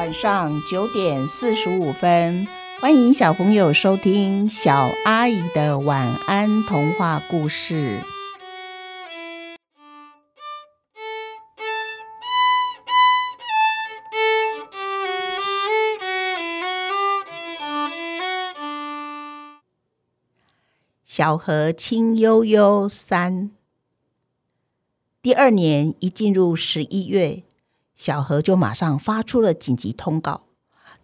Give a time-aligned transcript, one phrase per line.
[0.00, 2.48] 晚上九点四十五分，
[2.80, 8.02] 欢迎小朋友收听小阿姨的晚安童话故事。
[21.04, 23.50] 小河清悠悠三。
[25.20, 27.42] 第二年一进入十一月，
[28.00, 30.46] 小河就马上发出了紧急通告，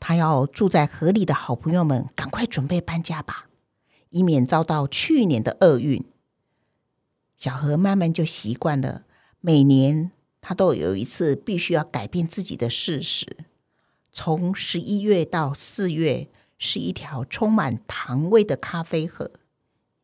[0.00, 3.48] 他要住在河里的好朋友们赶快准备搬家吧，
[4.08, 6.02] 以免遭到去年的厄运。
[7.36, 9.02] 小河慢慢就习惯了，
[9.42, 13.26] 每年他都有一次必须要改变自己的事实。
[14.10, 19.32] 从十一月到四月是一条充满糖味的咖啡河，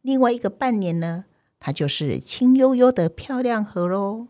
[0.03, 1.25] 另外一个半年呢，
[1.59, 4.29] 它就是清悠悠的漂亮河喽。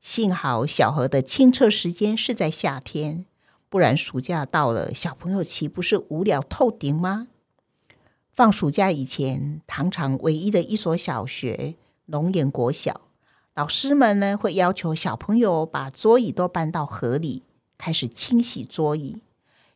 [0.00, 3.26] 幸好小河的清澈时间是在夏天，
[3.68, 7.28] 不然暑假到了，小朋友岂不是无聊透顶吗？
[8.32, 11.74] 放暑假以前，糖厂唯一的一所小学
[12.06, 13.00] 龙岩国小，
[13.54, 17.42] 老师们呢会要求小朋友把桌椅都搬到河里，
[17.76, 19.20] 开始清洗桌椅。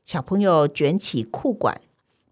[0.04, 1.80] 小朋友卷起裤管，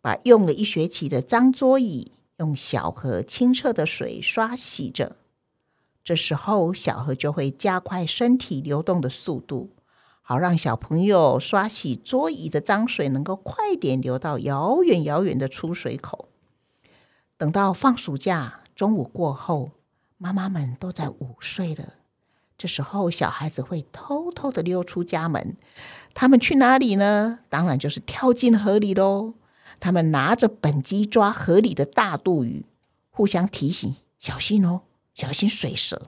[0.01, 5.17] 把用了一学期的脏桌椅用小河清澈的水刷洗着。
[6.03, 9.71] 这时候，小河就会加快身体流动的速度，
[10.23, 16.29] 好让小朋友刷洗桌椅的脏水能够快点流到遥远遥远的出水口。
[17.37, 19.73] 等到放暑假，中午过后，
[20.19, 21.95] 妈妈们都在午睡了。
[22.59, 25.57] 这时候，小孩子会偷偷的溜出家门，
[26.13, 27.41] 他们去哪里呢？
[27.49, 29.35] 当然就是跳进河里喽。
[29.79, 32.67] 他们拿着畚箕抓河里的大肚鱼，
[33.11, 34.83] 互相提醒：小心哦。
[35.21, 36.01] 小心水蛇！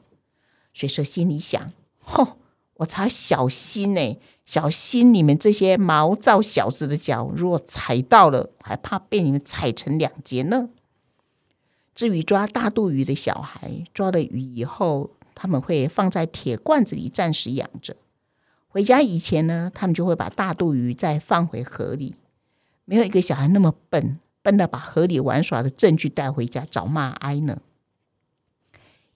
[0.72, 1.70] 水蛇心里想
[2.00, 2.38] ：“吼，
[2.76, 10.70] 我才小心呢，小心你们这些毛躁小子的脚，如果踩到了，还怕被你们踩成两截呢。”
[11.94, 17.94] 至于抓大肚鱼的小孩，抓了鱼以后，他们会放在铁罐子里暂时养着。
[18.68, 22.14] 回家以前呢，他们就会把大肚鱼再放回河里。
[22.86, 27.60] 没有一个小孩那么笨，笨到把河里玩耍的证据带回家找骂挨呢。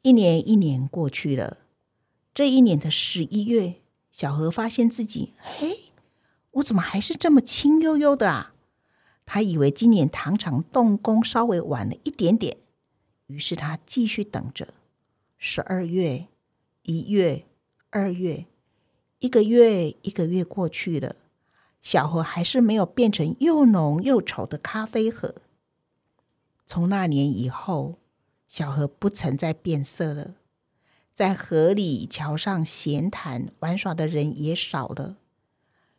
[0.06, 1.58] 一年一年过去了，
[2.32, 3.74] 这一年的十一月，
[4.12, 5.90] 小何发现自己，嘿，
[6.52, 8.54] 我怎么还是这么轻悠悠的啊？
[9.24, 12.58] 他以为今年糖厂动工稍微晚了一点点，
[13.26, 14.74] 于是他继续等着。
[15.38, 16.28] 十二月、
[16.82, 17.44] 一月、
[17.90, 18.46] 二月，
[19.18, 21.16] 一个月一个月过去了，
[21.82, 25.34] 小何还是没有变成又浓又丑的咖啡盒。
[26.64, 27.96] 从那年以后，
[28.48, 30.34] 小河不曾再变色了，
[31.14, 35.16] 在河里、桥上闲谈玩耍的人也少了。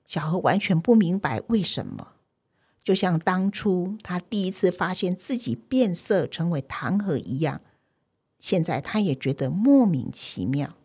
[0.06, 2.14] 小河完全不明白为什么，
[2.82, 7.62] 就像当初他第一次发现自己变色成为糖河一样，
[8.40, 10.76] 现在他也觉得莫名其妙。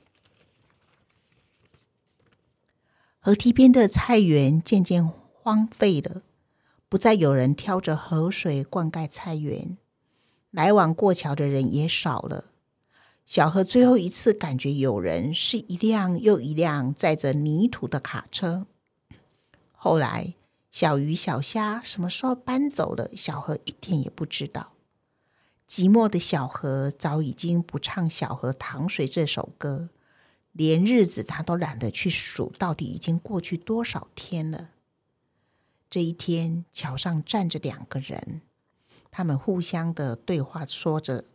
[3.21, 6.23] 河堤边的菜园渐渐荒废了，
[6.89, 9.79] 不再有人挑着河水灌溉菜园。
[10.53, 12.45] 来往过桥的人也少了。
[13.27, 18.67] 小河最后一次感觉有人，是一辆又一辆载着泥土的卡车。
[19.73, 20.35] 后来，
[20.71, 24.73] 小鱼小虾什么时候搬走了，小河一点也不知道。
[25.69, 29.89] 寂寞的小河早已经不唱《小河淌水》这首歌，
[30.53, 34.69] 连日子他都懒得去数，到底已经过去多少天了。
[35.89, 38.43] 这一天，桥上站着两个人。
[39.13, 41.27] 他们互相的对话，说着：“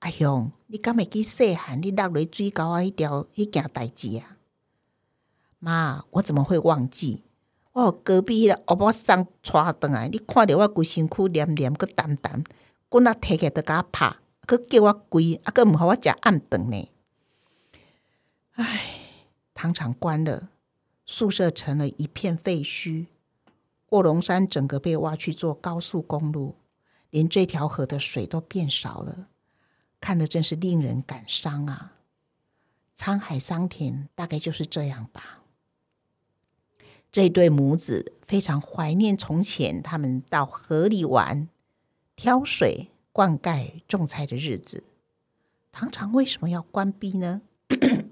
[0.00, 2.82] 阿雄，你敢会记细汉你落来水沟啊？
[2.82, 4.36] 一条一件代志啊？
[5.60, 7.22] 妈，我怎么会忘记？
[7.72, 12.44] 我隔壁那个欧巴桑带回来，你看到我规身躯黏黏个澹澹，
[12.88, 16.90] 滚啊提起来甲我拍，佮叫我跪，啊佮唔好我食暗顿呢？
[18.54, 18.82] 唉，
[19.54, 20.48] 糖厂关了，
[21.06, 23.06] 宿舍成了一片废墟，
[23.90, 26.56] 卧龙山整个被挖去做高速公路。”
[27.12, 29.28] 连这条河的水都变少了，
[30.00, 31.92] 看得真是令人感伤啊！
[32.96, 35.42] 沧海桑田，大概就是这样吧。
[37.10, 41.50] 这对母子非常怀念从前他们到河里玩、
[42.16, 44.82] 挑水、灌溉、种菜的日子。
[45.70, 47.42] 糖厂为什么要关闭呢？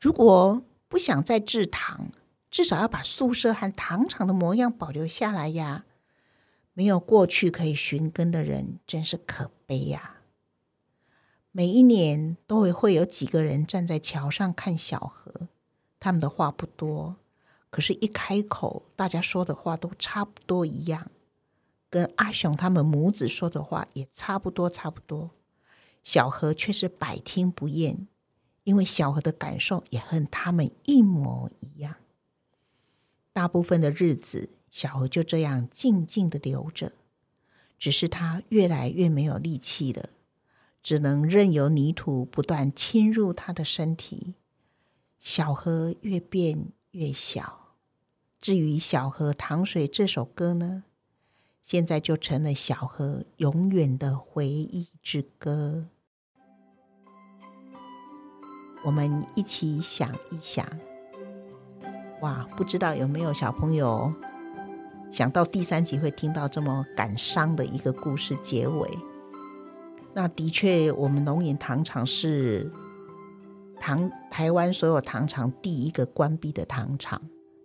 [0.00, 2.08] 如果不想再制糖，
[2.50, 5.84] 至少要把宿舍和糖厂的模样保留下来呀。
[6.78, 10.20] 没有过去可以寻根的人，真是可悲呀！
[11.50, 15.48] 每一年都会会有几个人站在桥上看小河，
[15.98, 17.16] 他们的话不多，
[17.70, 21.10] 可是，一开口，大家说的话都差不多一样，
[21.90, 25.30] 跟阿雄他们母子说的话也差不多，差不多。
[26.04, 28.06] 小何却是百听不厌，
[28.62, 31.96] 因为小何的感受也和他们一模一样。
[33.32, 36.92] 大部分的日子，小河就这样静静的流着，
[37.78, 40.10] 只是它越来越没有力气了，
[40.82, 44.34] 只能任由泥土不断侵入它的身体。
[45.18, 47.74] 小河越变越小。
[48.40, 50.84] 至于小河淌水这首歌呢，
[51.60, 55.86] 现在就成了小河永远的回忆之歌。
[58.84, 60.64] 我们一起想一想，
[62.20, 64.14] 哇，不知道有没有小朋友
[65.10, 68.86] 想到第三集会听到这么感伤的一个故事结尾？
[70.14, 72.70] 那的确，我们龙岩糖厂是
[73.80, 77.20] 糖台湾所有糖厂第一个关闭的糖厂。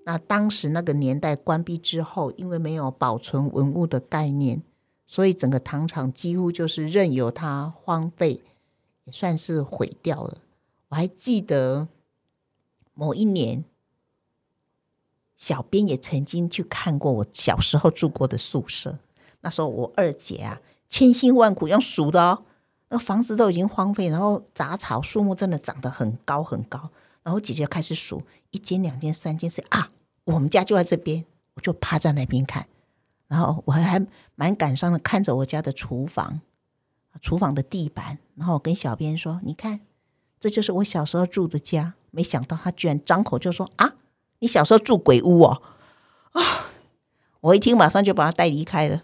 [0.06, 4.62] 那当时那个年代关闭之后，因为没有保存文物的概念，
[5.06, 8.42] 所以整个糖厂几乎就是任由它荒废，
[9.04, 10.38] 也算是毁掉了。
[10.89, 11.88] 我还记得
[12.94, 13.63] 某一年，
[15.38, 18.97] 小编也曾经去看过我小时候住过的宿舍。
[19.41, 22.44] 那时候我二姐啊，千辛万苦用数的哦，
[22.89, 26.89] 那房子都已经荒废，然后杂草树木真的长得很高很高。
[27.24, 29.91] 然后姐姐开始数一间、两间、三间，是啊，
[30.25, 31.25] 我们家就在这边，
[31.56, 32.68] 我就趴在那边看。
[33.27, 34.06] 然后我还
[34.36, 36.41] 蛮感伤的，看着我家的厨房，
[37.21, 38.19] 厨房的地板。
[38.36, 39.81] 然后我跟小编说：“你看。”
[40.39, 43.95] 这就是我小时候住的家，没想到他居然张口就说：“啊，
[44.44, 45.62] 你小时候住鬼屋哦！”
[46.36, 46.69] 啊，
[47.40, 49.04] 我一听马上就把他带离开了。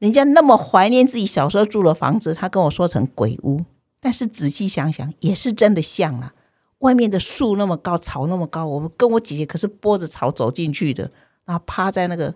[0.00, 3.64] 人家那么怀念自己小时候住的房子，他跟我说成鬼屋。
[4.00, 6.34] 但是仔细想想，也是真的像啊。
[6.80, 11.12] 外面的树那么高，草那么高，我们跟我姐姐可是拨着草走进去的，
[11.44, 12.34] 然后趴在那个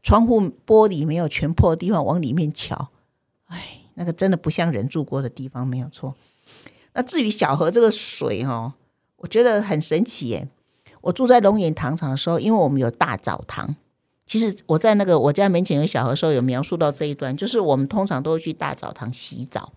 [0.00, 2.90] 窗户玻璃没有全破的地方往里面瞧。
[3.46, 6.14] 哎，那个真的不像人住过的地方，没有错。
[6.94, 8.74] 那至于小河这个水哦，
[9.16, 10.48] 我觉得很神奇耶。
[11.00, 13.76] 我住在龙岩糖厂的时候，因为我们有大澡堂。
[14.26, 19.72] 其实我在那个我家门前有小河的时候，有描述到这一段，就是我们通常都会去大澡堂洗澡。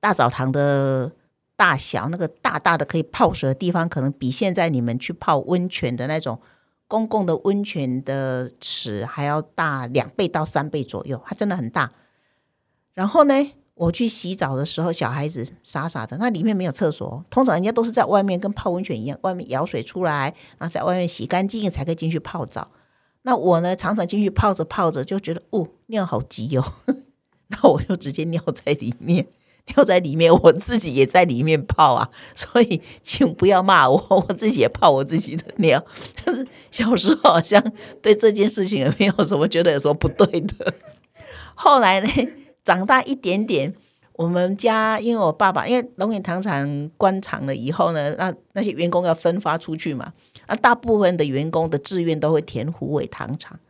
[0.00, 1.12] 大澡堂的
[1.54, 6.40] 大小，那个大大的可以泡水的地方，可能比现在你们去泡温泉的那种
[6.86, 11.92] 公共的温泉的池还要大两倍到三倍左右，它真的很大。
[12.94, 13.34] 然后呢，
[13.76, 17.22] 我去洗澡的时候，小孩子傻傻的，那里面没有厕所。
[17.28, 22.70] 通常人家都是在外面跟泡温泉一样，外面舀水出来，然后在外面洗干净才可以进去泡澡。
[23.22, 26.64] 那我呢，常常进去泡着泡着，就觉得哦，尿好急哦，
[27.48, 29.26] 那我就直接尿在里面，
[29.74, 32.08] 尿在里面，我自己也在里面泡啊。
[32.34, 35.84] 所以请不要骂我，我自己也泡我自己的尿。
[36.24, 37.62] 但是小时候好像
[38.00, 40.72] 对这件事情也没有什么觉得有什么不对的。
[41.54, 42.08] 后来呢？
[42.66, 43.72] 长大一点点，
[44.14, 50.12] 我们家因为我爸爸因为龙岩糖厂关厂了以后呢，那那些员工要分发出去嘛，
[50.46, 53.60] 啊，大部分的员工的志愿都会填虎尾糖厂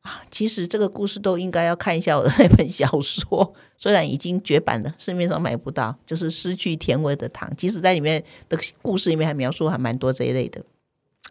[0.00, 0.22] 啊。
[0.30, 7.54] 其实这个故事都应该要看一下我的那本小说，虽然已经绝版了，市面上买不到，就是失去甜味的糖。
[7.54, 10.64] 其实在里面的故事里面还描述还蛮多这一类的。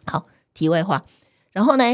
[0.04, 1.04] 好，题外话，
[1.50, 1.84] 然后呢？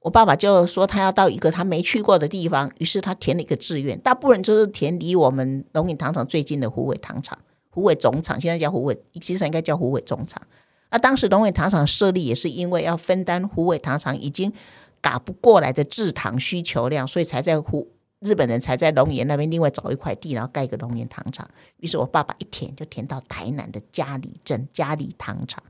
[0.00, 3.98] 我爸爸就说他要到一个他没去过的地方，于是他填了一个志愿。
[4.00, 7.38] 大部分人就是填离我们龙岩糖厂最近的虎尾糖厂、
[7.68, 10.40] 虎尾总厂，现在叫虎尾，其实应该叫虎尾总厂。
[10.90, 14.50] 那当时龙岩糖厂设立也是因为要分担虎尾糖厂已经
[15.02, 17.86] 赶不过来的制糖需求量，所以才在虎
[18.20, 21.46] 日本人才在龙岩那边另外找一块地，然后盖一个龙岩糖厂。
[21.76, 25.62] 于是我爸爸一填就填到台南的嘉里镇嘉里糖厂。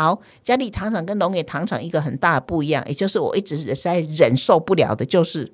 [0.00, 5.52] 好，佳里糖厂跟龙岩糖厂一个很大的不一样，也就是我一直是在忍受不了的，就是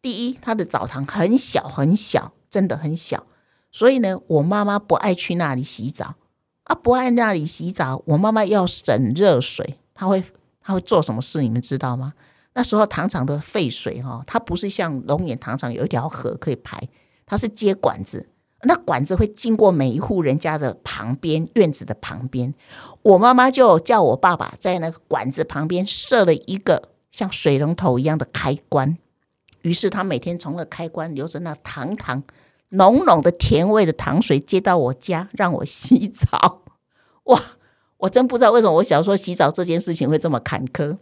[0.00, 3.24] 第一，它的澡堂很小很小，真的很小，
[3.70, 6.16] 所以呢，我妈妈不爱去那里洗澡
[6.64, 10.24] 啊，不爱那里洗澡，我妈妈要省热水，她会
[10.60, 11.40] 她会做什么事？
[11.40, 12.14] 你们知道吗？
[12.54, 16.76] 那时候糖厂的废水哈，它不是像龙眼糖厂有一条河可以排，
[17.24, 18.28] 它是接管子。
[18.64, 22.54] 那管子会经过每一户人家的旁边院子的旁边，
[23.02, 28.96] 我妈妈就叫我爸爸在那个管子旁边设了一个像水龙头一样的开关，
[29.62, 32.22] 于是他每天从那开关流着那糖糖
[32.68, 36.62] 浓浓的甜味的糖水接到我家让我洗澡。
[37.24, 37.40] 哇，
[37.98, 40.96] 我真不知道为什么我小时候洗澡这件事情会这么坎坷。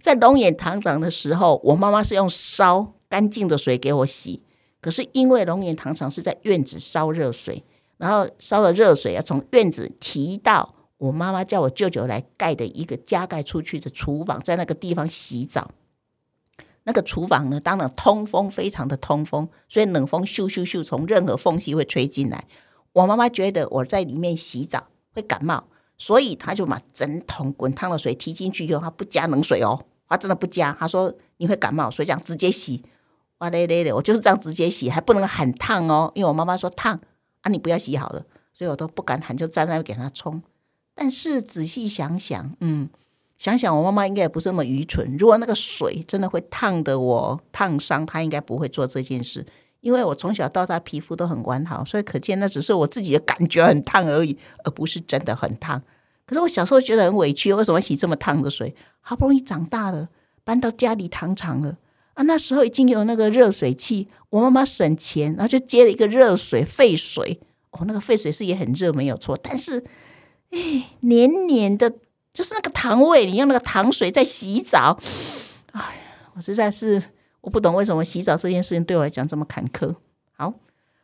[0.00, 4.42] 在龙眼糖厂的时候，我妈妈是用烧干净的水给我洗。
[4.86, 7.64] 可是因为龙岩糖厂是在院子烧热水，
[7.96, 15.72] 然后烧了热水要从院子提到我妈妈叫我舅舅来盖的一个加盖出去的厨房，在那个地方洗澡。
[16.84, 22.44] 那个厨房呢，当然通风非常的通风，所以冷风咻咻咻从任何缝隙会吹进来。
[22.92, 25.64] 我妈妈觉得我在里面洗澡会感冒，
[25.98, 30.76] 所以她就把整桶滚烫的水提进去以后，她不加冷水哦，她真的不加。
[30.78, 32.84] 她说你会感冒，所以这样直接洗。
[33.38, 36.98] 哇嘞嘞嘞，我就是这样直接洗，还不能喊烫哦，因为我妈妈说烫
[37.42, 40.42] 啊，你不要洗好了，所以我都不敢喊，就站在那给她冲。
[40.94, 42.88] 但是仔细想想，嗯。
[43.38, 45.14] 想想我妈妈应该也不是那么愚蠢。
[45.18, 49.44] 如果那个水真的会烫的我烫伤，她应该不会做这件事。
[49.82, 55.82] 因为我从小到大皮肤都很完好，所以可见那只是我自己的感觉很烫而已，而不是真的很烫。
[56.24, 58.74] 可是我小时候觉得很委屈，为什么洗这么烫的水？
[59.02, 60.08] 好不容易长大了，
[60.42, 61.76] 搬到家里糖厂了
[62.16, 67.40] 啊，那时候已经有那个热水器，我妈妈省钱，然后就接了一个热水废水。
[67.70, 69.84] 哦，那个废水是也很热，没有错，但是
[70.50, 70.58] 哎，
[71.00, 71.92] 黏黏的。
[72.32, 75.00] 就是那个糖味，你用那个糖水在洗澡，
[75.72, 75.82] 哎，
[76.34, 77.02] 我实在是
[77.40, 79.94] 我不懂为什么洗澡这件事情对我来讲这么坎坷。
[80.36, 80.52] 好，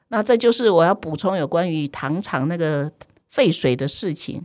[0.09, 2.93] 那这就是我要补充有关于糖厂那个
[3.31, 4.45] 废水的事情。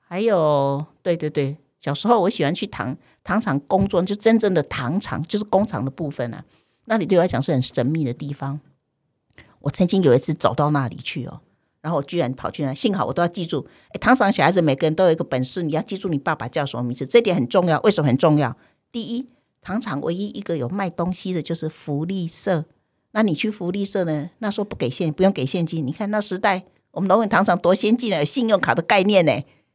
[0.00, 6.44] 还有，对对对，小时候我喜欢去糖糖厂工作，就真正的糖厂，就是工厂的部分啊。
[6.86, 8.60] 那里对我来讲是很神秘的地方。
[9.60, 11.40] 我曾经有一次走到那里去哦。
[11.80, 13.66] 然后我居然跑去那，幸好我都要记住。
[13.88, 17.80] 哎，糖厂小孩子每个人都有一个本事，你要记住你爸爸叫什么名字，这点很重要。
[17.80, 18.56] 为什么很重要？
[18.92, 19.26] 第一，
[19.60, 22.66] 糖厂唯一一个有卖东西的就是福利社。
[23.10, 24.30] 那你去福利社呢？
[24.38, 25.84] 那时候不给现，不用给现金。
[25.84, 29.32] 你看那时代，我们龙永糖厂多先进啊，有信用卡的概念呢。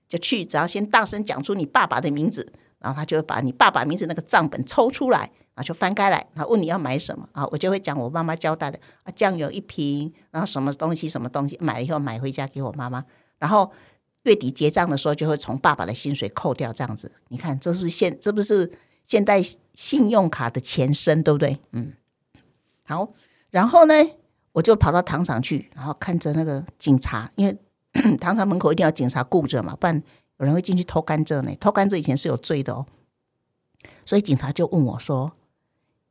[0.08, 5.32] 就去，只要先大声讲出你爸爸的名字，然后他就会把你爸爸名字那个账本抽出来。
[5.58, 7.44] 然后就翻开来，然后问你要买什么啊？
[7.48, 13.04] 我就会讲我妈妈交代的啊，酱油一瓶，然后什么东西什么东西买了以后买回家给我妈妈，
[13.40, 13.72] 然后
[14.22, 17.12] 月底结账的时候就会从爸爸的薪水扣掉，这样子。
[17.30, 18.72] 你看，这是现这不是
[19.04, 19.42] 现代
[19.74, 21.58] 信用卡的前身，对不对？
[21.72, 21.94] 嗯，
[22.86, 23.10] 好，
[23.50, 23.96] 然后呢，
[24.52, 27.58] 我就跑到糖厂去，然后看着那个警察，因为
[28.20, 30.04] 糖厂门口一定要警察顾着嘛，不然
[30.40, 31.52] 有人会进去偷甘蔗呢。
[31.60, 32.86] 偷甘蔗以前是有罪的哦，
[34.06, 35.34] 所以警察就问我说。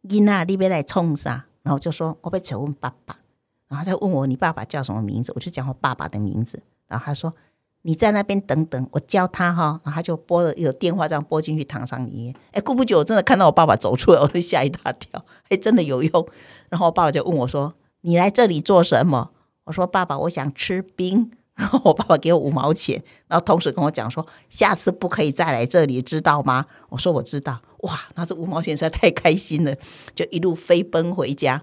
[0.09, 1.47] 伊娜，你别来冲啥？
[1.65, 3.19] 然后就说，我被求问爸爸。
[3.67, 5.33] 然后他问我，你爸爸叫什么名字？
[5.35, 6.63] 我就讲我爸爸的名字。
[6.87, 7.35] 然后他说，
[7.83, 9.81] 你在那边等等，我教他哈。
[9.83, 12.33] 然后他就拨了有电话这样拨进去糖厂里面。
[12.53, 15.25] 哎，过不久我真的看到我爸爸走出来，我就吓一大跳。
[15.49, 16.29] 哎，真的有用。
[16.69, 19.33] 然后我爸爸就问我说，你来这里做什么？
[19.65, 21.33] 我说，爸爸，我想吃冰。
[21.57, 26.67] 然后我爸爸给我五毛钱，然后同时跟我讲说，下次不可以再来这里，知道吗？
[26.91, 27.61] 我说我知道。
[27.81, 29.75] 哇，那这五毛钱实在太开心了，
[30.15, 31.63] 就一路飞奔回家，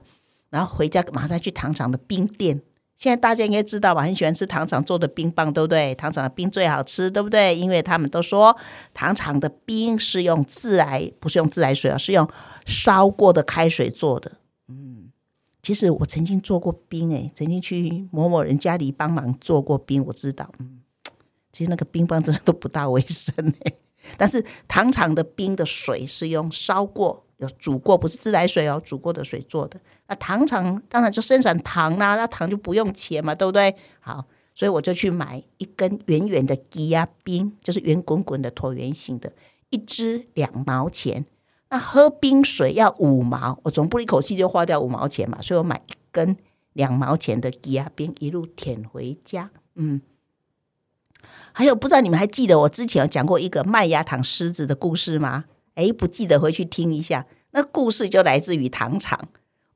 [0.49, 2.61] 然后回家马上去糖厂的冰店。
[2.95, 4.01] 现在大家应该知道吧？
[4.01, 5.93] 很喜欢吃糖厂做的冰棒，对不对？
[5.95, 7.55] 糖厂的冰最好吃，对不对？
[7.55, 8.55] 因为他们都说
[8.93, 12.27] 糖厂的冰是用自来，不是用自来水啊，是用
[12.65, 14.33] 烧过的开水做的。
[14.69, 15.11] 嗯
[15.63, 20.81] 其实我曾经做过冰诶，曾经去某某人家里帮忙做过冰，我知道，嗯，
[21.53, 23.75] 其实那个冰棒真的都不大卫生诶。
[24.17, 29.79] 但是糖厂的冰的水是用烧过、有煮过，不是自来水哦，煮过的水做的。
[30.07, 33.73] 那糖厂当然就生产糖啦，那糖就不用钱嘛，对不对？
[34.01, 39.31] 好，所以我就去买一根圆圆的枝仔冰，就是圆滚滚的椭圆形的，
[39.69, 41.25] 一支两毛钱。
[41.73, 46.37] 那喝冰水要五毛，我总不一口气就花掉五毛钱嘛，所以我买一根
[46.73, 49.49] 两毛钱的枝仔冰，一路舔回家。
[49.73, 49.99] 嗯，
[51.51, 55.45] 还有不知道你们还记得我之前有讲过一个麦芽糖狮子的故事吗？
[55.73, 57.25] 诶，不记得回去听一下。
[57.53, 59.19] 那故事就来自于糖厂。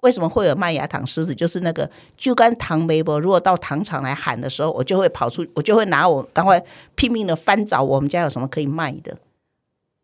[0.01, 1.33] 为什么会有麦芽糖狮子？
[1.33, 6.63] 就是那个就跟糖梅伯，如果到糖厂来喊的时候，我就会跑出，我就会拿我赶快
[6.93, 9.17] 拼命的翻找我们家有什么可以卖的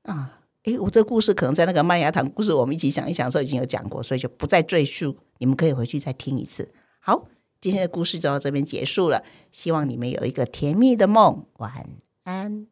[0.06, 0.40] 啊。
[0.64, 5.18] 诶，我这个故事可能在那个麦芽糖故事，我们一起想一想的时候已经有讲过，所以就不再赘述。
[5.40, 6.72] 你们可以回去再听一次。
[7.00, 7.28] 好，
[7.60, 9.24] 今天的故事就到这边结束了。
[9.52, 11.86] 希望你们有一个甜蜜的梦，晚
[12.24, 12.68] 安。